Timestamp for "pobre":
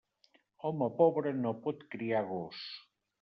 1.01-1.33